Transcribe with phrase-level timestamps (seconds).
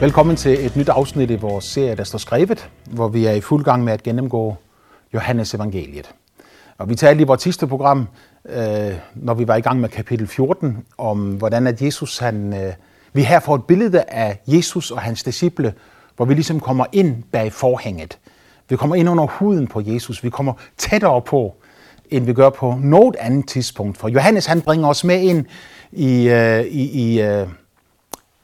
[0.00, 3.40] Velkommen til et nyt afsnit i vores serie, der står skrevet, hvor vi er i
[3.40, 4.56] fuld gang med at gennemgå
[5.14, 6.10] Johannes evangeliet.
[6.78, 8.08] Og vi talte i vores sidste program,
[8.48, 12.72] øh, når vi var i gang med kapitel 14, om hvordan at Jesus, han, øh,
[13.12, 15.74] vi her får et billede af Jesus og hans disciple,
[16.16, 18.18] hvor vi ligesom kommer ind bag forhænget.
[18.68, 20.24] Vi kommer ind under huden på Jesus.
[20.24, 21.54] Vi kommer tættere på,
[22.10, 23.98] end vi gør på noget andet tidspunkt.
[23.98, 25.46] For Johannes han bringer os med ind
[25.92, 27.48] i, øh, i, i, øh,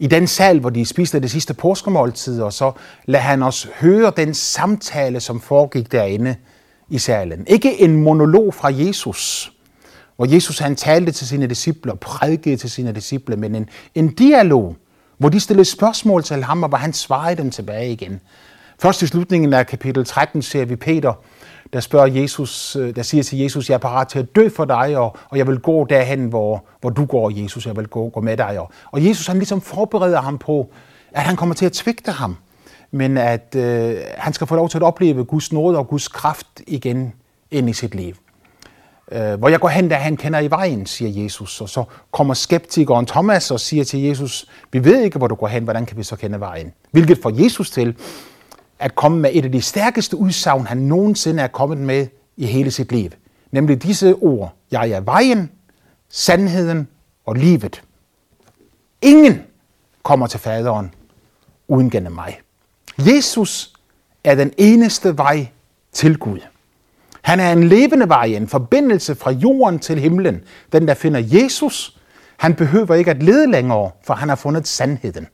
[0.02, 2.73] i den sal, hvor de spiste det sidste påskemåltid, og så
[3.06, 6.37] lader han os høre den samtale, som foregik derinde
[6.88, 7.47] i salen.
[7.47, 9.52] Ikke en monolog fra Jesus,
[10.16, 14.09] hvor Jesus han talte til sine disciple og prædikede til sine disciple, men en, en
[14.09, 14.77] dialog,
[15.19, 18.20] hvor de stillede spørgsmål til ham, og hvor han svarede dem tilbage igen.
[18.78, 21.12] Først i slutningen af kapitel 13 ser vi Peter,
[21.72, 24.64] der spørger Jesus, øh, der siger til Jesus, jeg er parat til at dø for
[24.64, 28.08] dig, og, og jeg vil gå derhen, hvor, hvor du går, Jesus, jeg vil gå,
[28.08, 28.60] gå med dig.
[28.60, 30.70] Og, og Jesus han ligesom forbereder ham på,
[31.12, 32.36] at han kommer til at tvigte ham,
[32.91, 36.62] men at øh, han skal få lov til at opleve Guds nåde og Guds kraft
[36.66, 37.12] igen
[37.50, 38.14] ind i sit liv.
[39.12, 41.60] Øh, hvor jeg går hen, der han kender i vejen, siger Jesus.
[41.60, 45.47] Og så kommer skeptikeren Thomas og siger til Jesus, vi ved ikke, hvor du går
[45.47, 46.72] hen, hvordan kan vi så kende vejen?
[46.91, 47.97] Hvilket får Jesus til
[48.83, 52.70] at komme med et af de stærkeste udsagn, han nogensinde er kommet med i hele
[52.70, 53.11] sit liv.
[53.50, 55.50] Nemlig disse ord, jeg er vejen,
[56.08, 56.88] sandheden
[57.27, 57.83] og livet.
[59.03, 59.42] Ingen
[60.03, 60.94] kommer til faderen
[61.69, 62.41] uden gennem mig.
[62.98, 63.72] Jesus
[64.25, 65.47] er den eneste vej
[65.92, 66.38] til Gud.
[67.22, 70.41] Han er en levende vej, en forbindelse fra jorden til himlen.
[70.72, 71.98] Den, der finder Jesus,
[72.36, 75.27] han behøver ikke at lede længere, for han har fundet sandheden.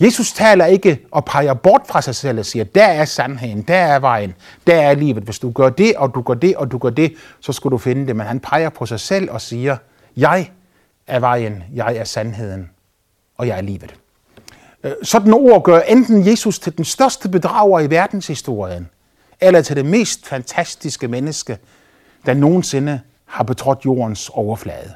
[0.00, 3.76] Jesus taler ikke og peger bort fra sig selv og siger, der er sandheden, der
[3.76, 4.34] er vejen,
[4.66, 5.22] der er livet.
[5.22, 7.78] Hvis du gør det, og du gør det, og du gør det, så skal du
[7.78, 8.16] finde det.
[8.16, 9.76] Men han peger på sig selv og siger,
[10.16, 10.50] jeg
[11.06, 12.70] er vejen, jeg er sandheden,
[13.36, 13.94] og jeg er livet.
[14.84, 18.88] Øh, sådan ord gør enten Jesus til den største bedrager i verdenshistorien,
[19.40, 21.58] eller til det mest fantastiske menneske,
[22.26, 24.94] der nogensinde har betrådt jordens overflade.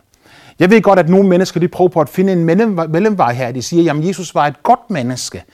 [0.58, 2.44] Jeg ved godt, at nogle mennesker de prøver på at finde en
[2.90, 3.52] mellemvej her.
[3.52, 5.44] De siger, at Jesus var et godt menneske.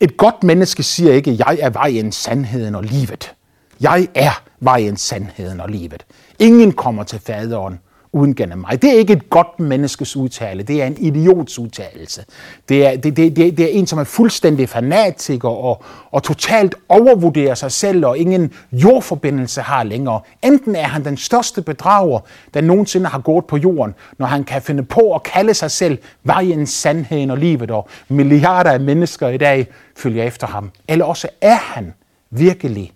[0.00, 3.34] Et godt menneske siger ikke, jeg er vejen, sandheden og livet.
[3.80, 6.04] Jeg er vejen, sandheden og livet.
[6.38, 7.80] Ingen kommer til faderen
[8.14, 8.82] uden gennem mig.
[8.82, 12.24] Det er ikke et godt menneskes udtale, det er en idiots udtalelse.
[12.68, 16.74] Det er, det, det, det, det er en, som er fuldstændig fanatiker og, og totalt
[16.88, 20.20] overvurderer sig selv og ingen jordforbindelse har længere.
[20.42, 22.20] Enten er han den største bedrager,
[22.54, 25.98] der nogensinde har gået på jorden, når han kan finde på at kalde sig selv
[26.22, 29.66] vejen, sandheden og livet, og milliarder af mennesker i dag
[29.96, 30.70] følger efter ham.
[30.88, 31.94] Eller også er han
[32.30, 32.92] virkelig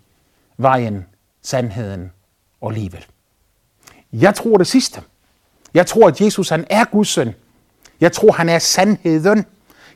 [0.56, 1.06] vejen,
[1.42, 2.10] sandheden
[2.60, 3.08] og livet.
[4.12, 5.00] Jeg tror det sidste.
[5.74, 7.34] Jeg tror, at Jesus han er Guds søn.
[8.00, 9.44] Jeg tror, han er sandheden.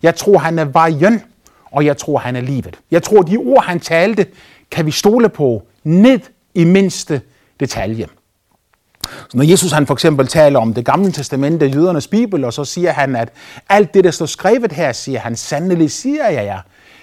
[0.03, 1.23] Jeg tror, han er vejen.
[1.71, 2.78] Og jeg tror, han er livet.
[2.91, 4.27] Jeg tror, de ord, han talte,
[4.71, 6.21] kan vi stole på ned
[6.55, 7.21] i mindste
[7.61, 8.06] detalje.
[9.05, 12.65] Så når Jesus han for eksempel taler om det gamle testamente, jødernes bibel, og så
[12.65, 13.29] siger han, at
[13.69, 16.61] alt det, der står skrevet her, siger han, sandelig siger jeg jer,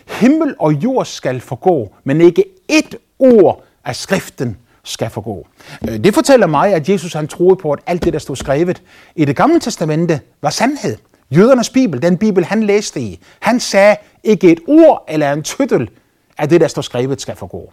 [0.08, 5.48] himmel og jord skal forgå, men ikke et ord af skriften skal forgå.
[5.90, 8.82] Øh, det fortæller mig, at Jesus han troede på, at alt det, der stod skrevet
[9.16, 10.98] i det gamle testamente, var sandhed.
[11.32, 15.90] Jødernes bibel, den bibel, han læste i, han sagde ikke et ord eller en tøttel
[16.38, 17.72] af det, der står skrevet, skal forgå.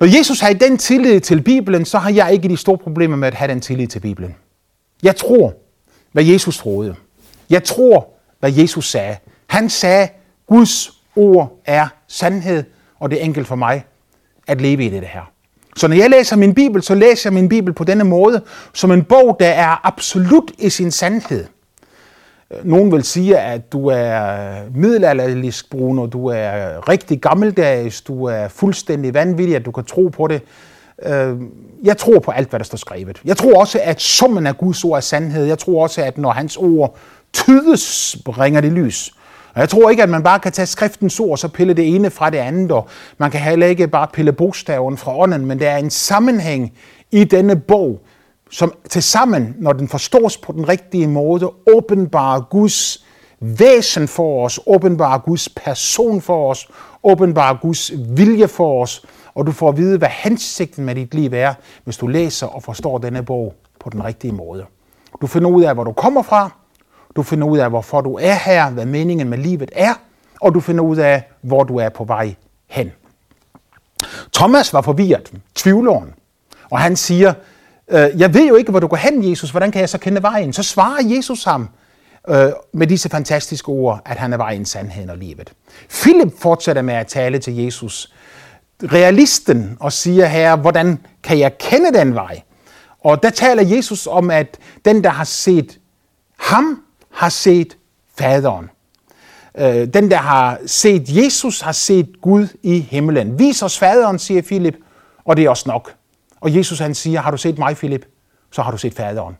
[0.00, 3.28] Når Jesus har den tillid til Bibelen, så har jeg ikke de store problemer med
[3.28, 4.34] at have den tillid til Bibelen.
[5.02, 5.54] Jeg tror,
[6.12, 6.94] hvad Jesus troede.
[7.50, 8.08] Jeg tror,
[8.40, 9.16] hvad Jesus sagde.
[9.46, 10.08] Han sagde,
[10.46, 12.64] Guds ord er sandhed,
[12.98, 13.84] og det er enkelt for mig
[14.46, 15.32] at leve i det her.
[15.80, 18.42] Så når jeg læser min bibel, så læser jeg min bibel på denne måde,
[18.72, 21.44] som en bog, der er absolut i sin sandhed.
[22.64, 24.24] Nogen vil sige, at du er
[24.74, 30.26] middelalderlig, Bruno, du er rigtig gammeldags, du er fuldstændig vanvittig, at du kan tro på
[30.26, 30.42] det.
[31.02, 31.36] Øh,
[31.84, 33.20] jeg tror på alt, hvad der står skrevet.
[33.24, 35.44] Jeg tror også, at summen af Guds ord er sandhed.
[35.44, 36.96] Jeg tror også, at når hans ord
[37.32, 39.14] tydes, bringer det lys.
[39.54, 41.94] Og jeg tror ikke, at man bare kan tage skriftens ord og så pille det
[41.94, 42.88] ene fra det andet, og
[43.18, 46.72] man kan heller ikke bare pille bogstaven fra ånden, men der er en sammenhæng
[47.10, 48.00] i denne bog,
[48.50, 53.04] som til sammen, når den forstås på den rigtige måde, åbenbarer Guds
[53.40, 56.68] væsen for os, åbenbarer Guds person for os,
[57.04, 61.30] åbenbarer Guds vilje for os, og du får at vide, hvad hensigten med dit liv
[61.32, 61.54] er,
[61.84, 64.64] hvis du læser og forstår denne bog på den rigtige måde.
[65.20, 66.59] Du finder ud af, hvor du kommer fra,
[67.16, 69.94] du finder ud af, hvorfor du er her, hvad meningen med livet er,
[70.40, 72.34] og du finder ud af, hvor du er på vej
[72.66, 72.92] hen.
[74.32, 76.14] Thomas var forvirret, tvivleren,
[76.70, 77.34] og han siger,
[77.88, 80.22] øh, jeg ved jo ikke, hvor du går hen, Jesus, hvordan kan jeg så kende
[80.22, 80.52] vejen?
[80.52, 81.68] Så svarer Jesus ham,
[82.28, 85.52] øh, med disse fantastiske ord, at han er vejen, sandheden og livet.
[85.88, 88.12] Philip fortsætter med at tale til Jesus,
[88.82, 92.42] realisten, og siger her, hvordan kan jeg kende den vej?
[93.00, 95.78] Og der taler Jesus om, at den, der har set
[96.38, 96.82] ham,
[97.20, 97.76] har set
[98.18, 98.70] faderen.
[99.58, 103.38] Øh, den, der har set Jesus, har set Gud i himlen.
[103.38, 104.76] Vis os faderen, siger Philip,
[105.24, 105.94] og det er også nok.
[106.40, 108.06] Og Jesus han siger, har du set mig, Philip,
[108.52, 109.36] så har du set faderen.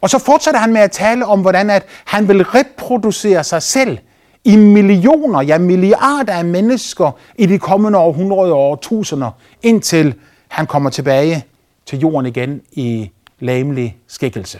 [0.00, 3.98] Og så fortsætter han med at tale om, hvordan at han vil reproducere sig selv
[4.44, 9.30] i millioner, ja milliarder af mennesker i de kommende århundreder og årtusinder,
[9.62, 10.14] indtil
[10.48, 11.44] han kommer tilbage
[11.86, 14.58] til jorden igen i lamelig skikkelse.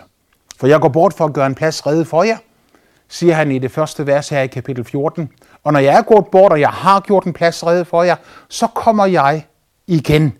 [0.56, 2.36] For jeg går bort for at gøre en plads redde for jer,
[3.12, 5.30] siger han i det første vers her i kapitel 14.
[5.64, 8.16] Og når jeg er gået bort, og jeg har gjort en plads redde for jer,
[8.48, 9.46] så kommer jeg
[9.86, 10.32] igen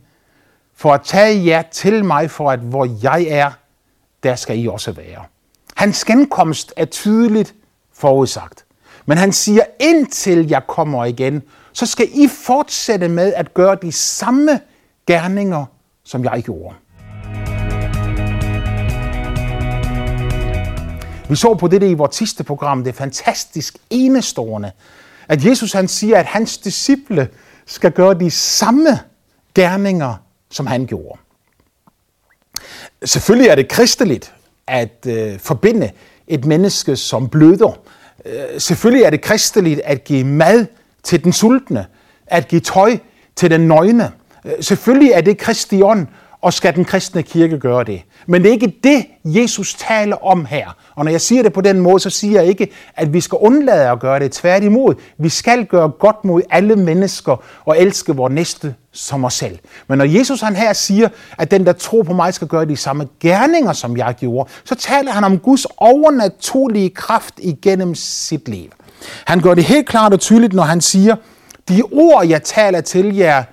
[0.75, 3.51] for at tage jer til mig, for at hvor jeg er,
[4.23, 5.25] der skal I også være.
[5.77, 7.55] Hans genkomst er tydeligt
[7.95, 8.65] forudsagt.
[9.07, 11.43] Men han siger, indtil jeg kommer igen,
[11.73, 14.61] så skal I fortsætte med at gøre de samme
[15.07, 15.65] gerninger,
[16.05, 16.75] som jeg gjorde.
[21.33, 24.73] Vi så på det i vores sidste program, det er fantastisk enestående,
[25.29, 27.29] at Jesus han siger, at hans disciple
[27.67, 28.99] skal gøre de samme
[29.55, 30.15] gerninger,
[30.51, 31.19] som han gjorde.
[33.05, 34.35] Selvfølgelig er det kristeligt
[34.67, 35.91] at øh, forbinde
[36.27, 37.79] et menneske som bløder.
[38.25, 40.67] Øh, selvfølgelig er det kristeligt at give mad
[41.03, 41.87] til den sultne,
[42.27, 42.99] at give tøj
[43.37, 44.13] til den nøgne.
[44.45, 46.07] Øh, selvfølgelig er det kristi ånd
[46.43, 48.03] og skal den kristne kirke gøre det.
[48.27, 50.77] Men det er ikke det, Jesus taler om her.
[50.95, 53.39] Og når jeg siger det på den måde, så siger jeg ikke, at vi skal
[53.41, 54.33] undlade at gøre det.
[54.33, 59.59] Tværtimod, vi skal gøre godt mod alle mennesker og elske vores næste som os selv.
[59.89, 61.09] Men når Jesus han her siger,
[61.39, 64.75] at den, der tror på mig, skal gøre de samme gerninger, som jeg gjorde, så
[64.75, 68.71] taler han om Guds overnaturlige kraft igennem sit liv.
[69.25, 71.17] Han gør det helt klart og tydeligt, når han siger,
[71.69, 73.45] de ord, jeg taler til jer,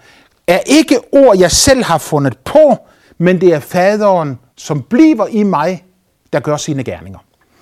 [0.49, 2.77] er ikke ord, jeg selv har fundet på,
[3.17, 5.85] men det er faderen, som bliver i mig,
[6.33, 7.19] der gør sine gerninger.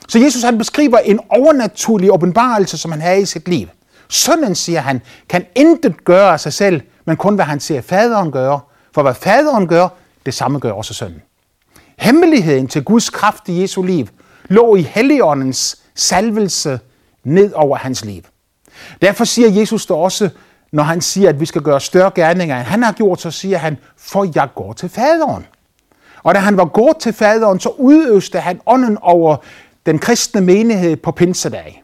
[0.08, 3.68] Så Jesus han beskriver en overnaturlig åbenbarelse, som han har i sit liv.
[4.10, 8.32] Sønnen, siger han, kan intet gøre af sig selv, men kun hvad han ser faderen
[8.32, 8.60] gøre.
[8.94, 9.88] For hvad faderen gør,
[10.26, 11.22] det samme gør også sønnen.
[12.00, 14.08] Hemmeligheden til Guds kraft i Jesu liv
[14.50, 16.80] lå i Helligåndens salvelse
[17.24, 18.22] ned over hans liv.
[19.02, 20.30] Derfor siger Jesus der også,
[20.72, 23.58] når han siger, at vi skal gøre større gerninger, end han har gjort, så siger
[23.58, 25.46] han, for jeg går til faderen.
[26.24, 29.36] Og da han var gået til faderen, så udøste han ånden over
[29.86, 31.84] den kristne menighed på pinsedag.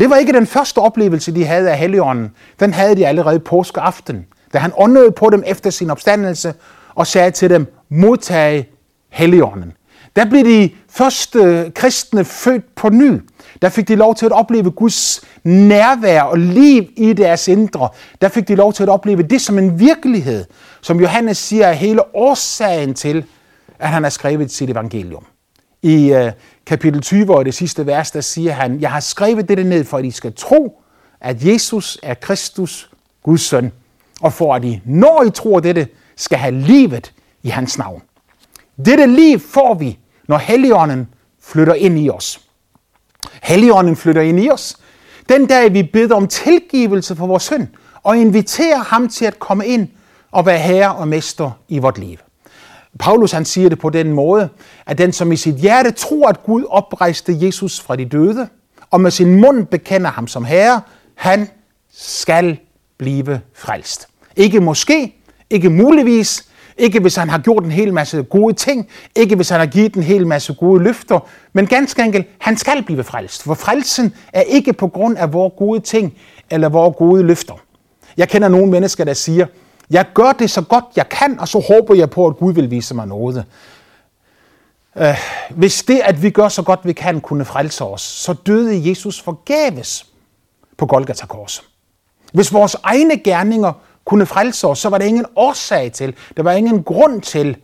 [0.00, 2.30] Det var ikke den første oplevelse, de havde af Helligånden.
[2.60, 6.54] Den havde de allerede påskeaften, da han åndede på dem efter sin opstandelse
[6.94, 8.68] og sagde til dem, modtag
[9.10, 9.72] Helligånden.
[10.16, 13.20] Der blev de første kristne født på ny.
[13.64, 17.88] Der fik de lov til at opleve Guds nærvær og liv i deres indre.
[18.20, 20.44] Der fik de lov til at opleve det som en virkelighed,
[20.80, 23.24] som Johannes siger er hele årsagen til,
[23.78, 25.24] at han har skrevet sit evangelium.
[25.82, 26.32] I øh,
[26.66, 29.98] kapitel 20 og det sidste vers, der siger han, jeg har skrevet dette ned, for
[29.98, 30.82] at I skal tro,
[31.20, 32.90] at Jesus er Kristus,
[33.22, 33.72] Guds søn,
[34.20, 37.12] og for at I, når I tror dette, skal have livet
[37.42, 38.02] i hans navn.
[38.84, 41.08] Dette liv får vi, når Helligånden
[41.40, 42.43] flytter ind i os.
[43.42, 44.76] Helligånden flytter ind i os.
[45.28, 47.68] Den dag vi beder om tilgivelse for vores synd,
[48.02, 49.88] og inviterer ham til at komme ind
[50.30, 52.16] og være herre og mester i vort liv.
[52.98, 54.48] Paulus han siger det på den måde,
[54.86, 58.48] at den som i sit hjerte tror, at Gud oprejste Jesus fra de døde,
[58.90, 60.80] og med sin mund bekender ham som herre,
[61.14, 61.48] han
[61.92, 62.58] skal
[62.98, 64.08] blive frelst.
[64.36, 65.14] Ikke måske,
[65.50, 69.60] ikke muligvis, ikke hvis han har gjort en hel masse gode ting, ikke hvis han
[69.60, 73.42] har givet en hel masse gode løfter, men ganske enkelt, han skal blive frelst.
[73.42, 76.14] For frelsen er ikke på grund af vores gode ting
[76.50, 77.54] eller vores gode løfter.
[78.16, 79.46] Jeg kender nogle mennesker, der siger,
[79.90, 82.70] jeg gør det så godt jeg kan, og så håber jeg på, at Gud vil
[82.70, 83.44] vise mig noget.
[84.96, 85.18] Øh,
[85.50, 89.20] hvis det, at vi gør så godt vi kan, kunne frelse os, så døde Jesus
[89.20, 90.06] forgæves
[90.76, 91.62] på Golgata Kors.
[92.32, 93.72] Hvis vores egne gerninger
[94.04, 97.56] kunne frelse os, så var der ingen årsag til, der var ingen grund til,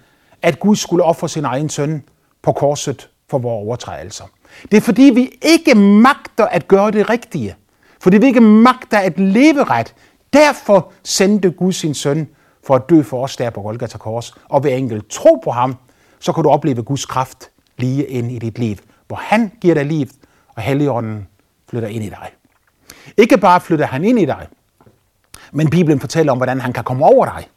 [0.42, 2.02] at Gud skulle ofre sin egen søn
[2.42, 4.24] på korset for vores overtrædelser.
[4.70, 7.54] Det er fordi, vi ikke magter at gøre det rigtige.
[8.00, 9.94] Fordi vi ikke magter at leve ret.
[10.32, 12.28] Derfor sendte Gud sin søn
[12.66, 14.34] for at dø for os der på Golgata Kors.
[14.48, 15.76] Og ved enkelt tro på ham,
[16.20, 18.76] så kan du opleve Guds kraft lige ind i dit liv.
[19.06, 20.06] Hvor han giver dig liv,
[20.56, 21.28] og Helligånden
[21.68, 22.30] flytter ind i dig.
[23.16, 24.46] Ikke bare flytter han ind i dig,
[25.52, 27.48] men Bibelen fortæller om, hvordan han kan komme over dig.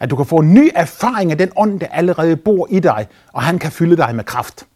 [0.00, 3.06] At du kan få en ny erfaring af den ånd, der allerede bor i dig,
[3.32, 4.66] og han kan fylde dig med kraft.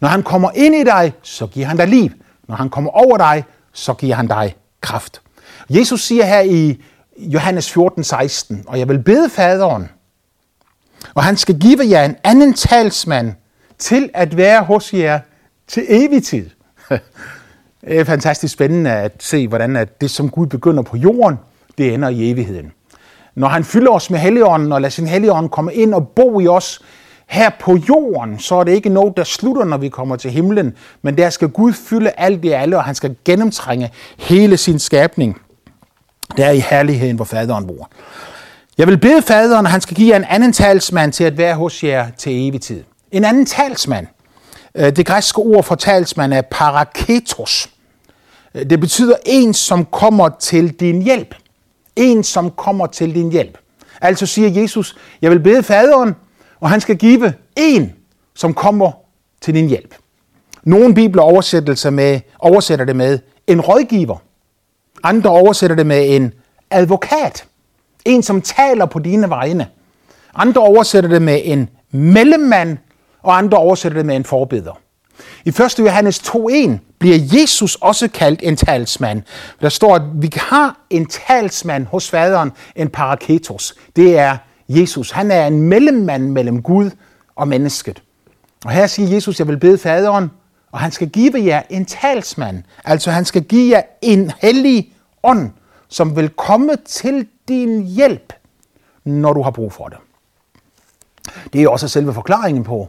[0.00, 2.10] Når han kommer ind i dig, så giver han dig liv.
[2.48, 5.20] Når han kommer over dig, så giver han dig kraft.
[5.70, 6.82] Jesus siger her i
[7.18, 9.88] Johannes 14, 16, og jeg vil bede faderen,
[11.14, 13.32] og han skal give jer en anden talsmand
[13.78, 15.20] til at være hos jer
[15.68, 16.50] til evig tid.
[17.80, 21.38] Det er fantastisk spændende at se, hvordan at det, som Gud begynder på jorden,
[21.78, 22.72] det ender i evigheden.
[23.34, 26.48] Når han fylder os med Helligånden og lader sin Helligånd komme ind og bo i
[26.48, 26.80] os
[27.26, 30.72] her på jorden, så er det ikke noget, der slutter, når vi kommer til himlen,
[31.02, 35.40] men der skal Gud fylde alt i alle, og han skal gennemtrænge hele sin skabning.
[36.36, 37.90] Der er i herligheden, hvor faderen bor.
[38.78, 41.54] Jeg vil bede faderen, at han skal give jer en anden talsmand til at være
[41.54, 42.84] hos jer til evig tid.
[43.12, 44.06] En anden talsmand.
[44.74, 47.70] Øh, det græske ord for talsmand er paraketos.
[48.54, 51.34] Øh, det betyder en, som kommer til din hjælp.
[51.96, 53.58] En, som kommer til din hjælp.
[54.00, 56.14] Altså siger Jesus, jeg vil bede faderen,
[56.60, 57.92] og han skal give en,
[58.34, 58.92] som kommer
[59.40, 59.94] til din hjælp.
[60.64, 64.16] Nogle bibler oversætter, med, oversætter det med en rådgiver.
[65.02, 66.32] Andre oversætter det med en
[66.70, 67.44] advokat.
[68.04, 69.66] En, som taler på dine vegne.
[70.34, 72.78] Andre oversætter det med en mellemmand,
[73.22, 74.80] og andre oversætter det med en forbeder.
[75.44, 75.78] I 1.
[75.78, 79.22] Johannes 2.1 bliver Jesus også kaldt en talsmand.
[79.60, 83.74] Der står, at vi har en talsmand hos faderen, en paraketos.
[83.96, 84.36] Det er
[84.68, 85.10] Jesus.
[85.10, 86.90] Han er en mellemmand mellem Gud
[87.36, 88.02] og mennesket.
[88.64, 90.30] Og her siger Jesus, jeg vil bede faderen,
[90.72, 92.62] og han skal give jer en talsmand.
[92.84, 94.92] Altså han skal give jer en hellig
[95.22, 95.50] ånd,
[95.88, 98.32] som vil komme til din hjælp,
[99.04, 99.98] når du har brug for det.
[101.52, 102.88] Det er også selve forklaringen på,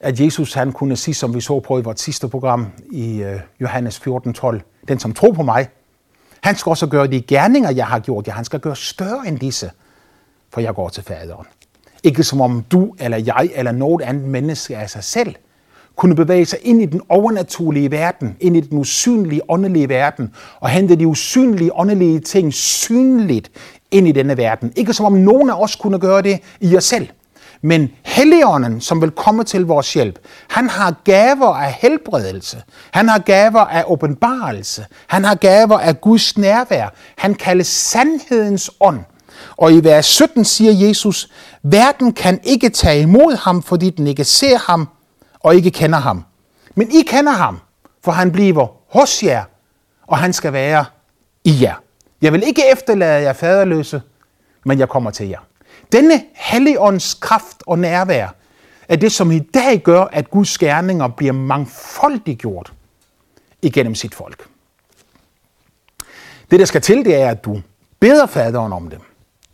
[0.00, 3.40] at Jesus han kunne sige, som vi så på i vores sidste program i øh,
[3.60, 5.68] Johannes 14:12, den som tror på mig,
[6.40, 8.26] han skal også gøre de gerninger, jeg har gjort.
[8.26, 9.70] Ja, han skal gøre større end disse,
[10.52, 11.46] for jeg går til faderen.
[12.02, 15.34] Ikke som om du eller jeg eller noget andet menneske af sig selv
[15.96, 20.68] kunne bevæge sig ind i den overnaturlige verden, ind i den usynlige åndelige verden, og
[20.68, 23.50] hente de usynlige åndelige ting synligt
[23.90, 24.72] ind i denne verden.
[24.76, 27.08] Ikke som om nogen af os kunne gøre det i os selv.
[27.62, 32.62] Men Helligånden, som vil komme til vores hjælp, han har gaver af helbredelse.
[32.90, 34.86] Han har gaver af åbenbarelse.
[35.06, 36.88] Han har gaver af Guds nærvær.
[37.18, 39.00] Han kaldes sandhedens ånd.
[39.56, 41.28] Og i vers 17 siger Jesus,
[41.62, 44.88] verden kan ikke tage imod ham, fordi den ikke ser ham
[45.40, 46.24] og ikke kender ham.
[46.74, 47.60] Men I kender ham,
[48.04, 48.66] for han bliver
[48.98, 49.44] hos jer,
[50.06, 50.84] og han skal være
[51.44, 51.74] i jer.
[52.22, 54.02] Jeg vil ikke efterlade jer faderløse,
[54.64, 55.38] men jeg kommer til jer.
[55.92, 58.28] Denne helligånds kraft og nærvær
[58.88, 62.72] er det, som i dag gør, at Guds gerninger bliver mangfoldiggjort
[63.62, 64.46] igennem sit folk.
[66.50, 67.60] Det, der skal til, det er, at du
[68.00, 68.98] beder faderen om det.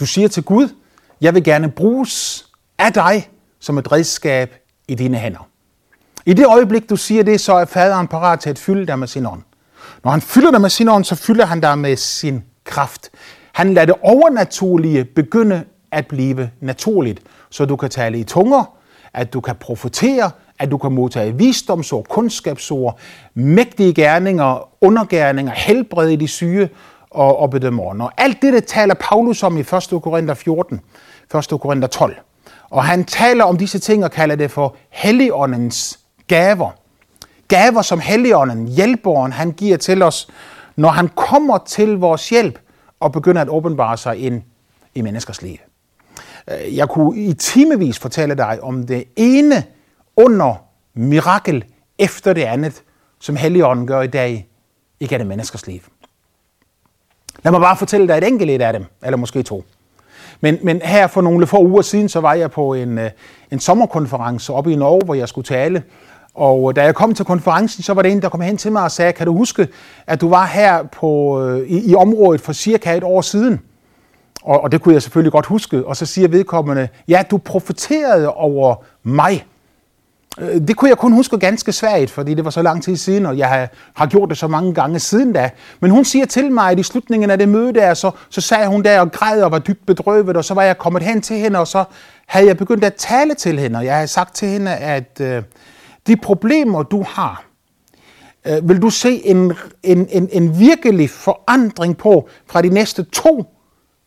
[0.00, 0.68] Du siger til Gud,
[1.20, 2.46] jeg vil gerne bruges
[2.78, 4.54] af dig som et redskab
[4.88, 5.48] i dine hænder.
[6.26, 9.08] I det øjeblik, du siger det, så er faderen parat til at fylde dig med
[9.08, 9.42] sin ånd.
[10.04, 13.10] Når han fylder dig med sin ånd, så fylder han dig med sin kraft.
[13.52, 15.64] Han lader det overnaturlige begynde
[15.96, 18.76] at blive naturligt, så du kan tale i tunger,
[19.14, 22.98] at du kan profetere, at du kan modtage visdomsord, kundskabsord,
[23.34, 26.68] mægtige gerninger, undergerninger, helbrede de syge
[27.10, 29.68] og, og bedømme Og alt det, det taler Paulus om i 1.
[30.02, 30.80] Korinther 14,
[31.34, 31.60] 1.
[31.60, 32.16] Korinther 12.
[32.70, 35.98] Og han taler om disse ting og kalder det for Helligåndens
[36.28, 36.70] gaver.
[37.48, 40.28] Gaver, som Helligånden, hjælperen, han giver til os,
[40.76, 42.58] når han kommer til vores hjælp
[43.00, 44.42] og begynder at åbenbare sig ind
[44.94, 45.56] i menneskers liv.
[46.50, 49.64] Øh, jeg kunne i timevis fortælle dig om det ene
[50.16, 50.54] under
[50.94, 51.64] mirakel
[51.98, 52.82] efter det andet,
[53.20, 54.48] som Helligånden gør i dag
[55.00, 55.80] igennem menneskers liv.
[57.42, 59.64] Lad mig bare fortælle dig et enkelt et af dem, eller måske to.
[60.40, 63.10] Men, men her for nogle få uger siden, så var jeg på en, øh,
[63.50, 65.82] en sommerkonference oppe i Norge, hvor jeg skulle tale.
[66.34, 68.72] Og øh, da jeg kom til konferencen, så var det en, der kom hen til
[68.72, 69.68] mig og sagde, kan du huske,
[70.06, 73.60] at du var her på, i, i området for cirka et år siden?
[74.46, 75.86] Og, og det kunne jeg selvfølgelig godt huske.
[75.86, 79.46] Og så siger vedkommende, ja, du profeterede over mig.
[80.40, 83.26] Øh, det kunne jeg kun huske ganske svært, fordi det var så lang tid siden,
[83.26, 85.50] og jeg har gjort det så mange gange siden da.
[85.80, 88.66] Men hun siger til mig, at i slutningen af det møde der, så, så sagde
[88.66, 91.36] hun der og græd og var dybt bedrøvet, og så var jeg kommet hen til
[91.36, 91.84] hende, og så
[92.26, 95.42] havde jeg begyndt at tale til hende, og jeg havde sagt til hende, at øh,
[96.06, 97.44] de problemer, du har,
[98.46, 103.55] øh, vil du se en, en, en, en virkelig forandring på fra de næste to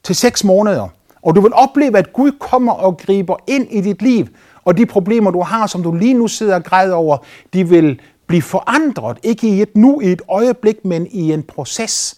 [0.04, 0.88] til seks måneder.
[1.22, 4.28] Og du vil opleve, at Gud kommer og griber ind i dit liv,
[4.66, 7.18] og de problemer, du har, som du lige nu sidder og græder over,
[7.54, 12.16] de vil blive forandret, ikke i et nu, i et øjeblik, men i en proces,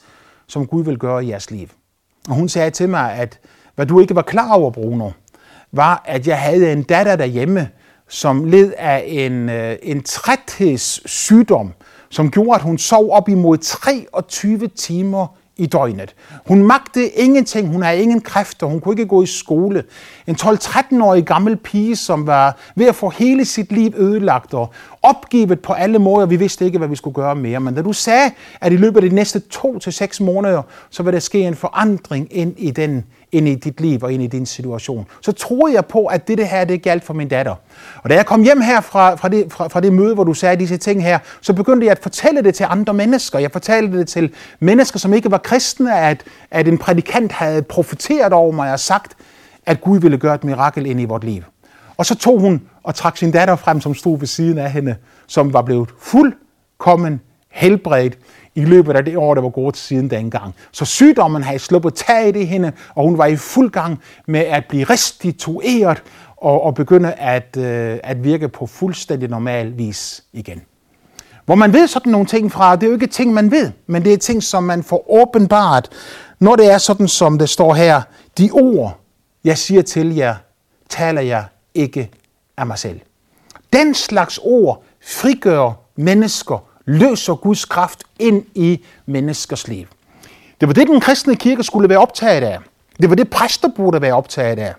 [0.48, 1.68] som Gud vil gøre i jeres liv.
[2.30, 3.40] Og hun sagde til mig, at
[3.76, 5.10] hvad du ikke var klar over, Bruno,
[5.72, 7.70] var, at jeg havde en datter derhjemme,
[8.08, 11.74] som led af en, øh, en træthedssygdom,
[12.10, 15.28] som gjorde, at hun sov op imod 23 timer
[15.62, 16.16] i døgnet.
[16.48, 19.84] Hun magtede ingenting, hun havde ingen kræfter, hun kunne ikke gå i skole.
[20.28, 25.60] En 12-13-årig gammel pige, som var ved at få hele sit liv ødelagt og opgivet
[25.60, 26.26] på alle måder.
[26.26, 27.60] Vi vidste ikke, hvad vi skulle gøre mere.
[27.60, 31.04] Men da du sagde, at i løbet af de næste to til seks måneder, så
[31.04, 34.28] vil der ske en forandring ind i, den, ind i dit liv og ind i
[34.28, 37.56] din situation, så troede jeg på, at det, det her, det galt for min datter.
[38.04, 40.34] Og da jeg kom hjem her fra, fra, det, fra, fra det møde, hvor du
[40.34, 43.40] sagde disse ting her, så begyndte jeg at fortælle det til andre mennesker.
[43.40, 48.34] Jeg fortalte det til mennesker, som ikke var kristne, at, at en prædikant havde profeteret
[48.34, 49.18] over mig og sagt,
[49.66, 51.44] at Gud ville gøre et mirakel ind i vort liv.
[51.98, 54.96] Og så tog hun og trak sin datter frem, som stod ved siden af hende,
[55.28, 58.18] som var blevet fuldkommen helbredt
[58.56, 60.56] i løbet af det år, der var gået siden dengang.
[60.72, 64.66] Så sygdommen havde sluppet taget i hende, og hun var i fuld gang med at
[64.70, 66.04] blive restitueret
[66.38, 70.62] og, og begynde at, øh, at virke på fuldstændig normal vis igen.
[71.46, 74.04] Hvor man ved sådan nogle ting fra, det er jo ikke ting, man ved, men
[74.04, 75.90] det er ting, som man får åbenbart,
[76.40, 78.02] når det er sådan, som det står her.
[78.38, 79.00] De ord,
[79.44, 80.36] jeg siger til jer,
[80.90, 82.12] taler jeg ikke
[82.58, 83.00] af mig selv.
[83.74, 89.86] Den slags ord frigør mennesker, løser Guds kraft ind i menneskers liv.
[90.62, 92.60] Det var det, den kristne kirke skulle være optaget af.
[93.02, 94.74] Det var det, præster burde være optaget af.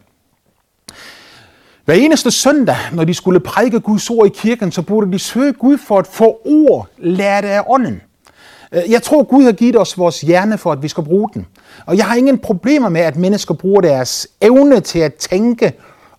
[1.84, 5.52] Hver eneste søndag, når de skulle prædike Guds ord i kirken, så burde de søge
[5.52, 8.02] Gud for at få ord lært af ånden.
[8.72, 11.46] Øh, jeg tror, Gud har givet os vores hjerne for, at vi skal bruge den.
[11.86, 15.72] Og jeg har ingen problemer med, at mennesker bruger deres evne til at tænke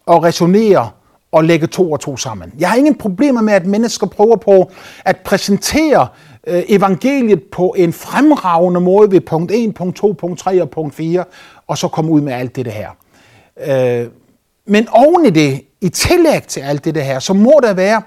[0.06, 0.90] og resonere
[1.34, 2.54] og lægge to og to sammen.
[2.60, 4.72] Jeg har ingen problemer med, at mennesker prøver på
[5.06, 6.08] at præsentere
[6.48, 10.96] øh, evangeliet på en fremragende måde ved punkt 1, punkt 2, punkt 3 og punkt
[10.96, 11.24] 4,
[11.68, 12.90] og så komme ud med alt det her.
[13.68, 14.08] Øh,
[14.68, 18.02] men oven i det, i tillæg til alt det her, så må der være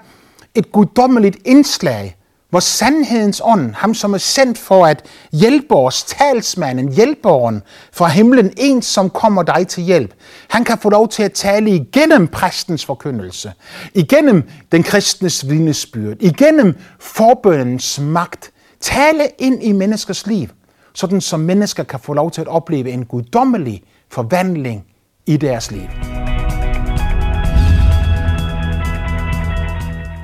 [0.55, 2.16] et guddommeligt indslag
[2.49, 8.53] hvor sandhedens ånd, ham som er sendt for at hjælpe os, talsmanden, hjælperen fra himlen,
[8.57, 10.13] en som kommer dig til hjælp,
[10.49, 13.53] han kan få lov til at tale igennem præstens forkyndelse,
[13.93, 20.47] igennem den kristnes vidnesbyrd, igennem forbøndens magt, tale ind i menneskers liv,
[20.93, 24.85] sådan som mennesker kan få lov til at opleve en guddommelig forvandling
[25.25, 26.16] i deres liv.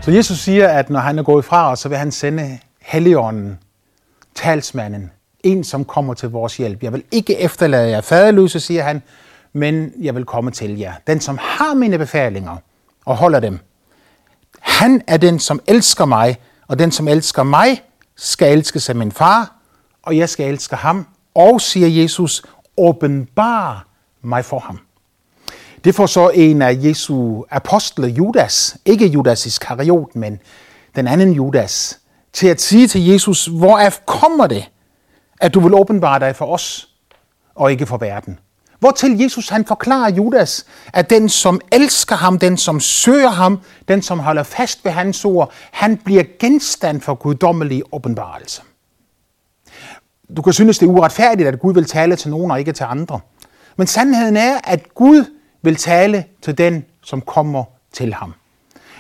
[0.04, 3.60] Så Jesus siger, at når han er gået fra os, så vil han sende Helligånden,
[4.36, 5.12] talsmanden,
[5.44, 6.84] en som kommer til vores hjælp.
[6.84, 9.02] Jeg vil ikke efterlade jer faderløse, siger han,
[9.54, 10.94] men jeg vil komme til jer.
[11.08, 12.58] Den, som har mine befalinger
[13.06, 13.60] og holder dem,
[14.60, 16.38] han er den, som elsker mig,
[16.68, 17.82] og den, som elsker mig,
[18.16, 19.56] skal elske sig min far,
[20.04, 21.08] og jeg skal elske ham.
[21.36, 22.44] Og, siger Jesus,
[22.78, 23.88] åbenbar
[24.22, 24.80] mig for ham.
[25.84, 30.40] Det får så en af Jesu apostle, Judas, ikke Judas Iskariot, men
[30.96, 32.00] den anden Judas,
[32.34, 34.70] til at sige til Jesus, hvor af kommer det,
[35.42, 36.90] at du vil åbenbare dig for os,
[37.56, 38.40] og ikke for verden?
[38.80, 44.02] Hvortil Jesus han forklarer Judas, at den som elsker ham, den som søger ham, den
[44.02, 48.62] som holder fast ved hans ord, han bliver genstand for guddommelig åbenbarelse.
[50.38, 52.84] Du kan synes, det er uretfærdigt, at Gud vil tale til nogen og ikke til
[52.84, 53.20] andre.
[53.78, 55.26] Men sandheden er, at Gud
[55.64, 58.34] vil tale til den, som kommer til ham.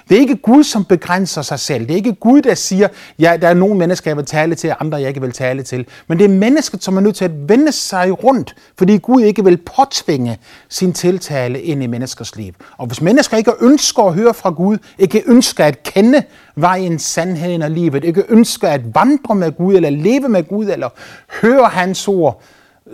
[0.09, 1.81] Det er ikke Gud, som begrænser sig selv.
[1.87, 2.87] Det er ikke Gud, der siger,
[3.19, 5.63] ja, der er nogle mennesker, jeg vil tale til, og andre, jeg ikke vil tale
[5.63, 5.85] til.
[6.07, 9.43] Men det er mennesket, som er nødt til at vende sig rundt, fordi Gud ikke
[9.43, 10.37] vil påtvinge
[10.69, 12.53] sin tiltale ind i menneskers liv.
[12.77, 16.23] Og hvis mennesker ikke ønsker at høre fra Gud, ikke ønsker at kende
[16.55, 20.89] vejen, sandheden og livet, ikke ønsker at vandre med Gud, eller leve med Gud, eller
[21.41, 22.41] høre hans ord,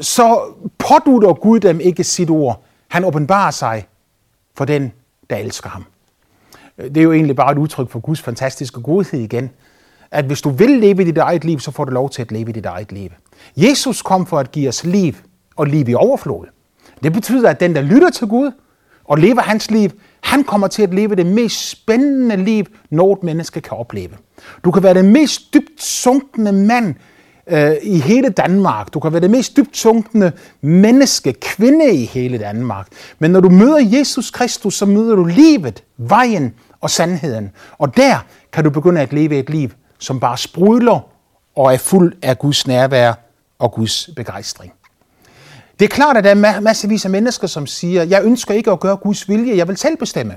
[0.01, 0.39] så
[0.77, 3.87] pådutter Gud dem ikke sit ord, han åbenbarer sig
[4.57, 4.91] for den,
[5.29, 5.85] der elsker ham.
[6.77, 9.49] Øh, det er jo egentlig bare et udtryk for Guds fantastiske godhed igen.
[10.11, 12.31] At hvis du vil leve i dit eget liv, så får du lov til at
[12.31, 13.09] leve i dit eget liv.
[13.57, 15.13] Jesus kom for at give os liv,
[15.55, 16.45] og liv i overflod.
[17.03, 18.51] Det betyder, at den, der lytter til Gud
[19.03, 19.89] og lever hans liv,
[20.21, 24.11] han kommer til at leve det mest spændende liv, noget menneske kan opleve.
[24.63, 26.95] Du kan være den mest dybt sunkende mand,
[27.49, 28.93] øh, i hele Danmark.
[28.93, 30.31] Du kan være det mest dybt sunkne
[30.61, 32.87] menneske, kvinde i hele Danmark.
[33.19, 37.51] Men når du møder Jesus Kristus, så møder du livet, vejen og sandheden.
[37.77, 40.99] Og der kan du begynde at leve et liv, som bare sprudler
[41.55, 43.13] og er fuld af Guds nærvær
[43.59, 44.73] og Guds begejstring.
[45.79, 48.79] Det er klart, at der er masservis af mennesker, som siger, jeg ønsker ikke at
[48.79, 50.35] gøre Guds vilje, jeg vil selv bestemme.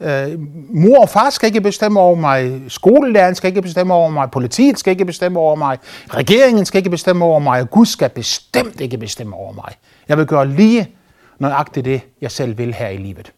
[0.00, 0.38] Øh,
[0.70, 4.78] mor og far skal ikke bestemme over mig, skolelæreren skal ikke bestemme over mig, politiet
[4.78, 5.78] skal ikke bestemme over mig,
[6.08, 9.72] regeringen skal ikke bestemme over mig, og Gud skal bestemt ikke bestemme over mig.
[10.08, 10.90] Jeg vil gøre lige
[11.38, 13.32] nøjagtigt det, jeg selv vil her i livet.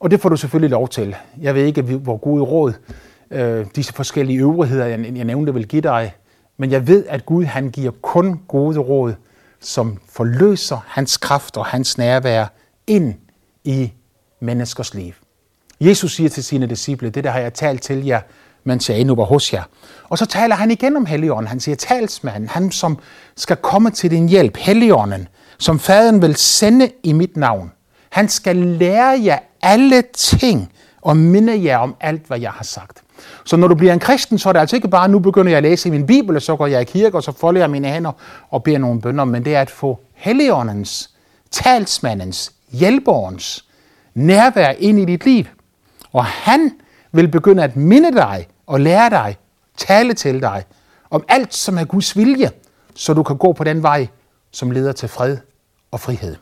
[0.00, 1.16] Og det får du selvfølgelig lov til.
[1.40, 2.72] Jeg ved ikke, hvor gode råd
[3.30, 6.14] øh, disse forskellige øvrigheder, jeg, jeg nævnte, vil give dig.
[6.56, 9.14] Men jeg ved, at Gud han giver kun gode råd,
[9.60, 12.46] som forløser hans kraft og hans nærvær
[12.86, 13.14] ind
[13.64, 13.92] i
[14.40, 15.12] menneskers liv.
[15.80, 18.20] Jesus siger til sine disciple, det der har jeg talt til jer,
[18.64, 19.62] mens jeg endnu var hos jer.
[20.08, 21.48] Og så taler han igen om Helligånden.
[21.48, 22.98] Han siger, talsmanden, han som
[23.36, 27.72] skal komme til din hjælp, Helligånden, som faderen vil sende i mit navn.
[28.10, 33.02] Han skal lære jer alle ting og minde jer om alt, hvad jeg har sagt.
[33.44, 35.56] Så når du bliver en kristen, så er det altså ikke bare, nu begynder jeg
[35.56, 37.70] at læse i min bibel, og så går jeg i kirke, og så folder jeg
[37.70, 38.12] mine hænder
[38.50, 41.10] og beder nogle bønder, men det er at få Helligåndens,
[41.50, 43.64] talsmandens, hjælperens
[44.14, 45.44] nærvær ind i dit liv.
[46.14, 46.72] Og han
[47.12, 49.36] vil begynde at minde dig og lære dig,
[49.76, 50.64] tale til dig
[51.10, 52.50] om alt, som er Guds vilje,
[52.94, 54.06] så du kan gå på den vej,
[54.50, 55.38] som leder til fred
[55.90, 56.36] og frihed.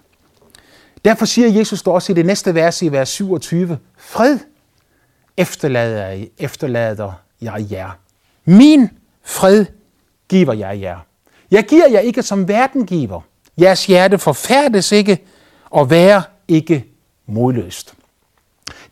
[1.04, 4.38] Derfor siger Jesus dog også i det næste vers i vers 27, fred
[5.36, 7.90] efterlader jeg, efterlader jeg jer.
[8.44, 8.88] Min
[9.24, 9.66] fred
[10.28, 10.98] giver jeg jer.
[11.50, 13.20] Jeg giver jer ikke som verden giver.
[13.60, 15.24] Jeres hjerte forfærdes ikke,
[15.70, 16.84] og vær ikke
[17.26, 17.94] modløst.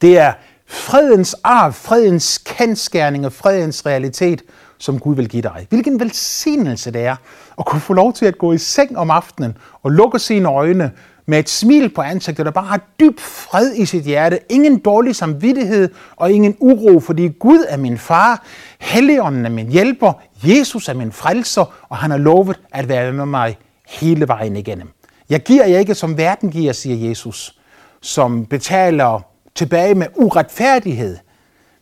[0.01, 0.33] Det er
[0.71, 4.43] fredens arv, fredens kendskærning og fredens realitet,
[4.79, 5.67] som Gud vil give dig.
[5.69, 7.17] Hvilken velsignelse det er
[7.59, 10.91] at kunne få lov til at gå i seng om aftenen og lukke sine øjne
[11.27, 15.17] med et smil på ansigtet, der bare har dyb fred i sit hjerte, ingen dårlig
[15.17, 18.45] samvittighed og ingen uro, fordi Gud er min far,
[18.79, 20.13] Helligånden er min hjælper,
[20.45, 24.89] Jesus er min frelser, og han har lovet at være med mig hele vejen igennem.
[25.31, 27.59] Jeg giver jer ikke som verden giver, siger Jesus,
[28.01, 31.19] som betaler tilbage med uretfærdighed,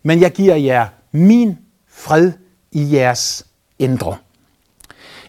[0.03, 2.33] men jeg giver jer min fred
[2.73, 3.47] i jeres
[3.79, 4.17] indre.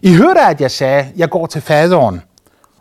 [0.02, 2.22] I hørte, at jeg sagde, jeg går til faderen,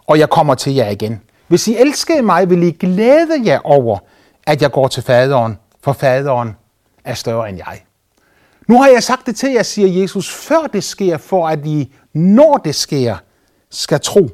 [0.08, 1.22] og jeg kommer til jer igen.
[1.48, 4.00] Hvis I elskede mig, vil I glæde jer over,
[4.43, 6.56] at jeg går til faderen, for faderen
[7.04, 7.82] er større end jeg.
[8.67, 11.93] Nu har jeg sagt det til jer, siger Jesus, før det sker, for at I,
[12.13, 13.17] når det sker,
[13.69, 14.30] skal tro,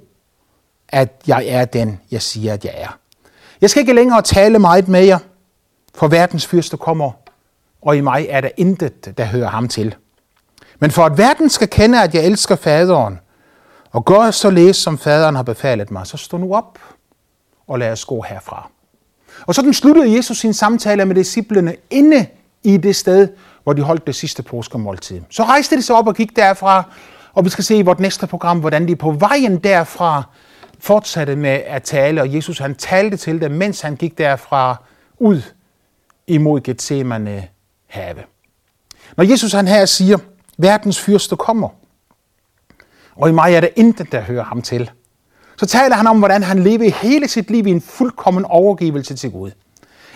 [0.89, 2.97] at jeg er den, jeg siger, at jeg er.
[3.65, 5.19] Jeg skal ikke længere tale meget med jer,
[5.95, 7.11] for verdens fyrste kommer,
[7.81, 9.95] og i mig er der intet, der hører ham til.
[10.79, 13.19] Men for at verden skal kende, at jeg elsker faderen,
[13.91, 16.79] og gør således, som faderen har befalet mig, så stå nu op
[17.67, 18.69] og lad os gå herfra.
[19.45, 22.25] Og sådan sluttede Jesus sin samtale med disciplene inde
[22.63, 23.27] i det sted,
[23.63, 25.21] hvor de holdt det sidste påskemåltid.
[25.29, 26.83] Så rejste de sig op og gik derfra,
[27.33, 30.23] og vi skal se i vort næste program, hvordan de på vejen derfra
[30.85, 34.83] fortsatte med at tale, og Jesus han talte til dem, mens han gik derfra
[35.17, 35.41] ud
[36.27, 37.47] imod Gethsemane
[37.87, 38.15] have.
[39.17, 40.17] Når Jesus han her siger,
[40.57, 41.69] verdens fyrste kommer,
[43.15, 44.91] og i mig er der intet, der hører ham til,
[45.57, 49.31] så taler han om, hvordan han levede hele sit liv i en fuldkommen overgivelse til
[49.31, 49.51] Gud.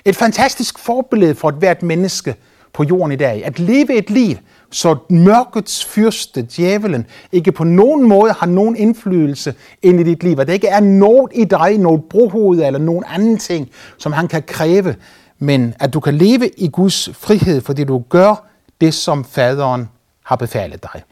[0.06, 2.36] Et fantastisk forbillede for et hvert menneske
[2.74, 3.46] på jorden i dag.
[3.46, 4.38] At leve et liv,
[4.72, 10.40] så mørkets fyrste, djævelen, ikke på nogen måde har nogen indflydelse ind i dit liv.
[10.40, 14.28] At der ikke er noget i dig, noget brohoved eller nogen anden ting, som han
[14.28, 14.96] kan kræve.
[15.40, 18.46] Men at du kan leve i Guds frihed, fordi du gør
[18.82, 19.90] det, som faderen
[20.24, 21.04] har befalet dig.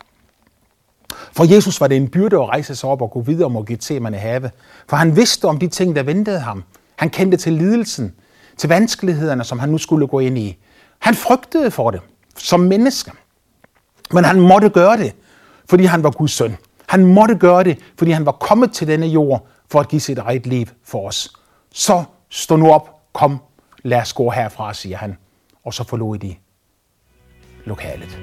[1.31, 4.17] For Jesus var det en byrde at rejse sig op og gå videre mod Gethsemane
[4.17, 4.51] have.
[4.89, 6.63] For han vidste om de ting, der ventede ham.
[6.95, 8.13] Han kendte til lidelsen,
[8.57, 10.57] til vanskelighederne, som han nu skulle gå ind i.
[10.99, 12.01] Han frygtede for det
[12.37, 13.11] som menneske.
[14.13, 15.15] Men han måtte gøre det,
[15.69, 16.57] fordi han var Guds søn.
[16.87, 20.17] Han måtte gøre det, fordi han var kommet til denne jord for at give sit
[20.17, 21.33] eget liv for os.
[21.73, 23.39] Så stå nu op, kom,
[23.83, 25.17] lad os gå herfra, siger han.
[25.63, 26.35] Og så forlod de
[27.65, 28.19] lokalet.